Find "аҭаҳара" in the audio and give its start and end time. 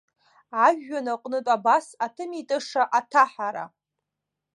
2.97-3.65